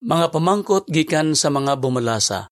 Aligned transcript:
Mga 0.00 0.32
pamangkot 0.32 0.88
gikan 0.88 1.36
sa 1.36 1.52
mga 1.52 1.76
bumalasa. 1.76 2.48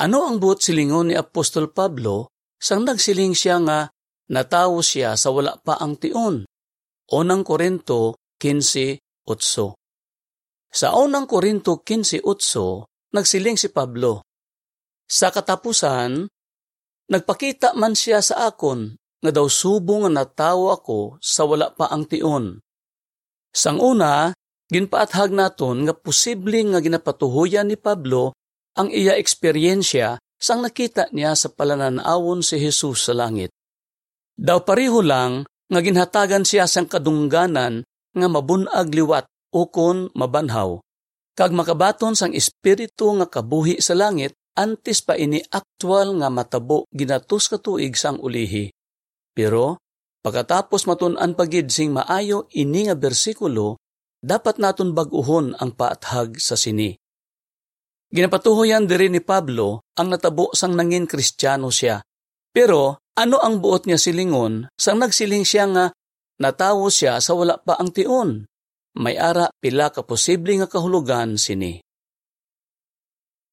Ano 0.00 0.24
ang 0.24 0.40
buot 0.40 0.64
silingon 0.64 1.12
ni 1.12 1.14
Apostol 1.16 1.68
Pablo 1.68 2.32
sang 2.56 2.80
nagsiling 2.88 3.36
siya 3.36 3.60
nga 3.60 3.92
natawo 4.32 4.80
siya 4.80 5.20
sa 5.20 5.36
wala 5.36 5.60
pa 5.60 5.76
ang 5.76 6.00
tion? 6.00 6.48
Unang 7.12 7.44
Korinto 7.44 8.16
15.8 8.40 9.28
Sa 10.72 10.88
unang 10.96 11.28
Korinto 11.28 11.84
15.8, 11.84 12.24
nagsiling 13.12 13.60
si 13.60 13.68
Pablo, 13.68 14.24
Sa 15.04 15.28
katapusan, 15.28 16.24
nagpakita 17.12 17.76
man 17.76 17.92
siya 17.92 18.24
sa 18.24 18.48
akon 18.48 18.96
nga 19.20 19.28
daw 19.28 19.44
subong 19.44 20.08
nga 20.08 20.24
natawo 20.24 20.72
ako 20.72 21.20
sa 21.20 21.44
wala 21.44 21.68
pa 21.68 21.92
ang 21.92 22.08
tion. 22.08 22.64
Sang 23.52 23.80
una, 23.80 24.35
Ginpaathag 24.66 25.30
naton 25.30 25.86
nga 25.86 25.94
posible 25.94 26.58
nga 26.74 26.82
ginapatuhuyan 26.82 27.70
ni 27.70 27.78
Pablo 27.78 28.34
ang 28.74 28.90
iya 28.90 29.14
eksperyensya 29.14 30.18
sang 30.36 30.60
nakita 30.60 31.06
niya 31.14 31.38
sa 31.38 31.48
palananawon 31.54 32.42
si 32.42 32.58
Jesus 32.58 33.06
sa 33.06 33.14
langit. 33.14 33.54
Daw 34.36 34.66
pareho 34.66 35.00
lang 35.00 35.46
nga 35.70 35.80
ginhatagan 35.80 36.42
siya 36.42 36.66
sang 36.66 36.90
kadungganan 36.90 37.86
nga 38.12 38.26
mabunag 38.26 38.90
liwat 38.90 39.30
ukon 39.54 40.10
mabanhaw. 40.12 40.82
Kag 41.36 41.52
makabaton 41.54 42.18
sang 42.18 42.34
espiritu 42.34 43.12
nga 43.22 43.30
kabuhi 43.30 43.78
sa 43.78 43.94
langit 43.94 44.34
antes 44.56 45.04
pa 45.04 45.14
ini 45.14 45.40
aktwal 45.52 46.16
nga 46.18 46.28
matabo 46.32 46.88
ginatus 46.90 47.52
ka 47.52 47.62
tuig 47.62 47.94
sang 47.94 48.18
ulihi. 48.18 48.72
Pero 49.36 49.78
pagkatapos 50.26 50.88
matun-an 50.90 51.38
pagid 51.38 51.70
sing 51.70 51.92
maayo 51.92 52.48
ini 52.56 52.88
nga 52.88 52.96
bersikulo 52.96 53.78
dapat 54.22 54.60
naton 54.60 54.96
baguhon 54.96 55.56
ang 55.58 55.74
paathag 55.74 56.40
sa 56.40 56.56
sini. 56.56 56.96
Ginapatuhoyan 58.06 58.86
diri 58.86 59.10
ni 59.10 59.18
Pablo 59.18 59.82
ang 59.98 60.14
natabo 60.14 60.54
sang 60.54 60.78
nangin 60.78 61.10
kristyano 61.10 61.74
siya. 61.74 62.00
Pero 62.54 63.02
ano 63.18 63.36
ang 63.42 63.58
buot 63.60 63.84
niya 63.84 63.98
silingon 63.98 64.70
sang 64.78 65.02
nagsiling 65.02 65.42
siya 65.44 65.64
nga 65.68 65.84
natawo 66.38 66.86
siya 66.88 67.18
sa 67.18 67.34
wala 67.34 67.58
pa 67.58 67.76
ang 67.76 67.90
tion? 67.90 68.46
May 68.96 69.20
ara 69.20 69.52
pila 69.60 69.92
ka 69.92 70.00
posible 70.06 70.56
nga 70.56 70.70
kahulugan 70.70 71.36
sini. 71.36 71.76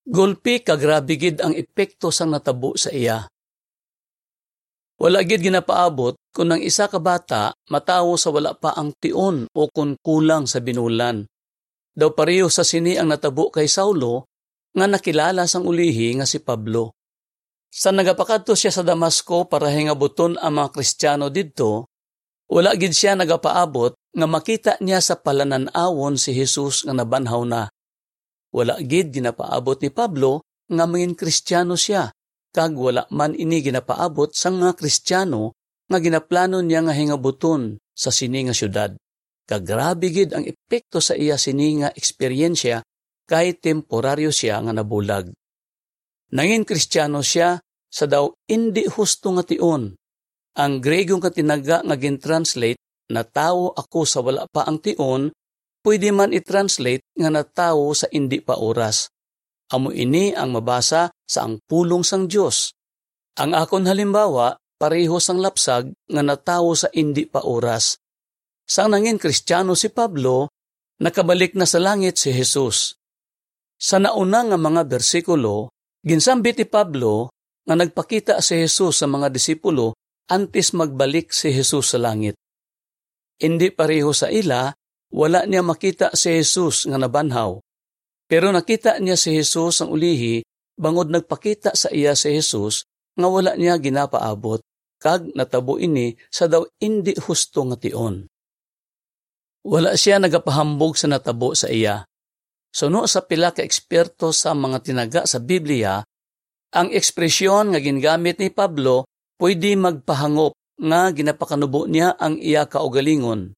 Gulpi 0.03 0.63
kagrabigid 0.63 1.43
ang 1.43 1.51
epekto 1.51 2.11
sang 2.11 2.31
natabo 2.31 2.79
sa 2.79 2.91
iya. 2.95 3.27
Wala 4.99 5.19
gid 5.27 5.43
ginapaabot 5.43 6.15
kung 6.33 6.49
ang 6.49 6.61
isa 6.65 6.89
ka 6.89 6.97
bata 6.97 7.53
matawo 7.69 8.17
sa 8.17 8.33
wala 8.33 8.57
pa 8.57 8.73
ang 8.73 8.91
tion 8.97 9.45
o 9.53 9.69
kung 9.69 9.95
kulang 10.01 10.49
sa 10.49 10.59
binulan. 10.59 11.23
Daw 11.93 12.09
pareho 12.17 12.49
sa 12.49 12.65
sini 12.65 12.97
ang 12.97 13.13
natabo 13.13 13.53
kay 13.53 13.69
Saulo 13.69 14.25
nga 14.73 14.89
nakilala 14.89 15.45
sang 15.45 15.69
ulihi 15.69 16.17
nga 16.17 16.25
si 16.25 16.41
Pablo. 16.41 16.97
Sa 17.69 17.93
nagapakadto 17.93 18.57
siya 18.57 18.73
sa 18.73 18.81
Damasco 18.81 19.45
para 19.45 19.69
hingabuton 19.69 20.41
ang 20.41 20.57
mga 20.57 20.73
Kristiyano 20.73 21.29
didto, 21.29 21.89
wala 22.49 22.73
gid 22.73 22.97
siya 22.97 23.13
nagapaabot 23.13 23.93
nga 23.93 24.27
makita 24.29 24.73
niya 24.81 25.01
sa 25.01 25.17
palananawon 25.17 26.17
si 26.17 26.33
Jesus 26.33 26.85
nga 26.85 26.93
nabanhaw 26.97 27.45
na. 27.45 27.69
Wala 28.53 28.77
gid 28.81 29.13
ginapaabot 29.13 29.81
ni 29.81 29.89
Pablo 29.89 30.45
nga 30.69 30.85
mangin 30.89 31.13
Kristiyano 31.13 31.77
siya 31.77 32.13
kag 32.53 32.77
wala 32.77 33.09
man 33.09 33.33
ini 33.33 33.65
ginapaabot 33.65 34.29
sa 34.33 34.53
nga 34.53 34.77
Kristiyano 34.77 35.57
nga 35.87 35.99
ginaplano 35.99 36.63
niya 36.63 36.83
nga 36.85 36.93
hingabuton 36.95 37.77
sa 37.93 38.09
sini 38.09 38.47
nga 38.47 38.55
syudad. 38.55 38.91
Kag 39.43 39.67
grabe 39.67 40.07
gid 40.07 40.31
ang 40.31 40.47
epekto 40.47 41.03
sa 41.03 41.13
iya 41.19 41.35
sini 41.35 41.83
nga 41.83 41.91
eksperyensya 41.91 42.79
kay 43.27 43.59
temporaryo 43.59 44.31
siya 44.31 44.63
nga 44.63 44.71
nabulag. 44.71 45.31
Nangin 46.33 46.63
Kristiyano 46.65 47.21
siya 47.21 47.59
sa 47.93 48.05
daw 48.09 48.31
indi 48.49 48.87
husto 48.89 49.35
nga 49.37 49.43
tion. 49.45 49.93
Ang 50.57 50.73
Gregong 50.81 51.21
katinaga 51.21 51.85
nga 51.85 51.95
gin-translate 51.97 52.79
na 53.13 53.21
tao 53.21 53.73
ako 53.73 54.01
sa 54.07 54.23
wala 54.23 54.49
pa 54.49 54.65
ang 54.65 54.81
tion, 54.81 55.29
pwede 55.85 56.09
man 56.09 56.33
i-translate 56.33 57.03
nga 57.13 57.29
natawo 57.29 57.91
sa 57.93 58.07
indi 58.09 58.39
pa 58.39 58.57
oras. 58.57 59.11
Amo 59.73 59.91
ini 59.91 60.33
ang 60.33 60.55
mabasa 60.55 61.11
sa 61.27 61.39
ang 61.45 61.59
pulong 61.65 62.05
sang 62.05 62.29
Dios. 62.29 62.73
Ang 63.37 63.57
akon 63.57 63.89
halimbawa, 63.89 64.57
pareho 64.83 65.15
sang 65.23 65.39
lapsag 65.39 65.95
nga 66.11 66.19
natawo 66.19 66.75
sa 66.75 66.91
indi 66.91 67.23
pa 67.23 67.39
oras. 67.47 68.03
Sang 68.67 68.91
nangin 68.91 69.15
Kristiyano 69.15 69.79
si 69.79 69.87
Pablo, 69.87 70.51
nakabalik 70.99 71.55
na 71.55 71.63
sa 71.63 71.79
langit 71.79 72.19
si 72.19 72.35
Jesus. 72.35 72.99
Sa 73.79 74.03
nauna 74.03 74.43
nga 74.43 74.59
mga 74.59 74.83
bersikulo, 74.83 75.71
ginsambit 76.03 76.59
ni 76.59 76.67
Pablo 76.67 77.31
nga 77.63 77.79
nagpakita 77.79 78.43
si 78.43 78.59
Jesus 78.59 78.99
sa 78.99 79.07
mga 79.07 79.31
disipulo 79.31 79.95
antes 80.27 80.75
magbalik 80.75 81.31
si 81.31 81.55
Jesus 81.55 81.95
sa 81.95 82.03
langit. 82.03 82.35
Hindi 83.39 83.71
pareho 83.71 84.11
sa 84.11 84.27
ila, 84.27 84.75
wala 85.15 85.47
niya 85.47 85.63
makita 85.63 86.11
si 86.11 86.43
Jesus 86.43 86.91
nga 86.91 86.99
nabanhaw. 86.99 87.55
Pero 88.27 88.51
nakita 88.51 88.99
niya 88.99 89.15
si 89.15 89.31
Jesus 89.31 89.79
ang 89.79 89.95
ulihi, 89.95 90.43
bangod 90.75 91.07
nagpakita 91.07 91.71
sa 91.71 91.87
iya 91.87 92.19
si 92.19 92.35
Jesus, 92.35 92.83
nga 93.13 93.27
wala 93.29 93.53
niya 93.53 93.77
ginapaabot, 93.77 94.59
kag 95.03 95.35
natabo 95.35 95.75
ini 95.75 96.15
sa 96.31 96.47
daw 96.47 96.63
indi 96.79 97.11
husto 97.19 97.67
nga 97.67 97.75
tion. 97.75 98.23
Wala 99.67 99.99
siya 99.99 100.23
nagapahambog 100.23 100.95
sa 100.95 101.11
natabo 101.11 101.51
sa 101.51 101.67
iya. 101.67 102.07
Suno 102.71 103.03
sa 103.03 103.27
pila 103.27 103.51
ka 103.51 103.59
eksperto 103.59 104.31
sa 104.31 104.55
mga 104.55 104.79
tinaga 104.79 105.21
sa 105.27 105.43
Biblia, 105.43 105.99
ang 106.73 106.87
ekspresyon 106.89 107.75
nga 107.75 107.79
gingamit 107.83 108.39
ni 108.39 108.49
Pablo 108.49 109.03
pwede 109.37 109.75
magpahangop 109.75 110.55
nga 110.79 111.11
ginapakanubo 111.11 111.85
niya 111.85 112.15
ang 112.15 112.39
iya 112.39 112.65
kaugalingon. 112.65 113.51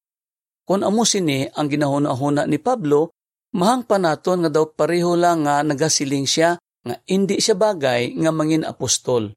Kung 0.66 0.82
amo 0.82 1.06
sini 1.06 1.46
ang 1.46 1.70
ginahuna-huna 1.70 2.44
ni 2.50 2.58
Pablo, 2.58 3.16
Mahang 3.56 3.88
panaton 3.88 4.44
nga 4.44 4.50
daw 4.52 4.68
pareho 4.68 5.16
lang 5.16 5.48
nga 5.48 5.64
nagasiling 5.64 6.28
siya 6.28 6.60
nga 6.60 6.94
hindi 7.08 7.40
siya 7.40 7.56
bagay 7.56 8.12
nga 8.20 8.28
mangin 8.28 8.68
apostol. 8.68 9.32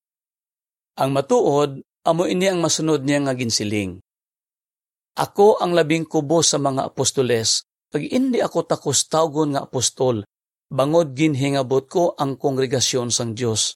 Ang 1.00 1.10
matuod, 1.16 1.80
amo 2.08 2.24
ini 2.28 2.48
ang 2.48 2.60
masunod 2.64 3.04
niya 3.04 3.24
nga 3.24 3.34
ginsiling. 3.36 4.00
Ako 5.20 5.60
ang 5.60 5.76
labing 5.76 6.08
kubo 6.08 6.40
sa 6.40 6.56
mga 6.56 6.94
apostoles, 6.94 7.68
pag 7.92 8.06
hindi 8.06 8.40
ako 8.40 8.70
takos 8.70 9.10
tawgon 9.10 9.58
nga 9.58 9.66
apostol, 9.66 10.24
bangod 10.70 11.18
ginhingabot 11.18 11.90
ko 11.90 12.14
ang 12.16 12.38
kongregasyon 12.38 13.10
sang 13.10 13.34
Dios. 13.36 13.76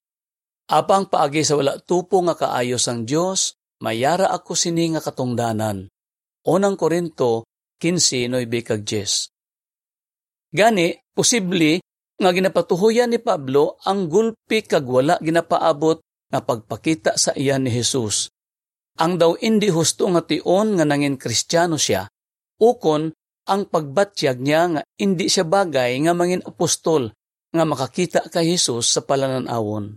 Apang 0.69 1.12
paagi 1.12 1.44
sa 1.44 1.59
wala 1.59 1.75
tupo 1.81 2.23
nga 2.23 2.38
kaayo 2.38 2.79
sang 2.79 3.03
Dios, 3.03 3.59
mayara 3.83 4.31
ako 4.31 4.56
sini 4.56 4.95
nga 4.95 5.01
katungdanan. 5.03 5.91
Unang 6.47 6.79
Korinto 6.79 7.44
15:9 7.81 8.63
kag 8.63 8.88
10. 8.88 10.53
Gani, 10.53 10.95
posible 11.12 11.81
nga 12.16 12.29
ginapatuhuyan 12.31 13.12
ni 13.12 13.19
Pablo 13.19 13.81
ang 13.83 14.07
gulpi 14.07 14.63
kag 14.63 14.85
wala 14.85 15.19
ginapaabot 15.19 16.00
nga 16.33 16.41
pagpakita 16.41 17.13
sa 17.13 17.38
iya 17.38 17.61
ni 17.61 17.69
Jesus. 17.69 18.33
Ang 18.97 19.21
daw 19.21 19.38
indi 19.38 19.69
husto 19.69 20.09
nga 20.09 20.25
tion 20.25 20.73
nga 20.73 20.85
nangin 20.85 21.21
kristyano 21.21 21.77
siya, 21.77 22.09
ukon 22.57 23.13
ang 23.45 23.61
pagbatyag 23.69 24.41
niya 24.41 24.61
nga 24.73 24.81
indi 24.97 25.29
siya 25.29 25.45
bagay 25.45 26.01
nga 26.01 26.17
mangin 26.17 26.41
apostol 26.41 27.13
nga 27.53 27.63
makakita 27.69 28.33
kay 28.33 28.57
Jesus 28.57 28.89
sa 28.89 29.05
palananawon. 29.05 29.94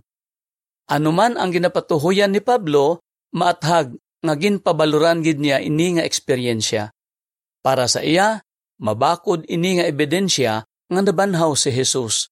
Anuman 0.93 1.41
ang 1.41 1.49
ginapatuhuyan 1.49 2.29
ni 2.29 2.41
Pablo, 2.45 3.01
maathag 3.33 3.97
nga 4.21 4.33
ginpabaluran 4.37 5.25
gid 5.25 5.41
niya 5.41 5.57
ini 5.57 5.97
nga 5.97 6.05
eksperyensya. 6.05 6.93
Para 7.65 7.89
sa 7.89 8.05
iya, 8.05 8.45
Mabakod 8.77 9.49
ini 9.49 9.81
nga 9.81 9.89
ebidensya 9.89 10.61
nga 10.61 11.01
nabanhaw 11.01 11.57
si 11.57 11.73
Jesus. 11.73 12.29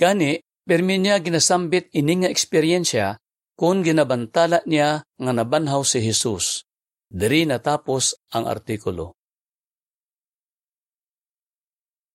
Gani, 0.00 0.40
permi 0.64 0.96
niya 0.96 1.20
ginasambit 1.20 1.92
ini 1.92 2.24
nga 2.24 2.32
eksperyensya 2.32 3.20
kung 3.54 3.86
ginabantala 3.86 4.62
niya 4.66 5.06
nga 5.18 5.32
nabanhaw 5.32 5.82
si 5.86 6.02
Jesus. 6.02 6.66
Diri 7.10 7.46
natapos 7.46 8.18
ang 8.34 8.50
artikulo. 8.50 9.14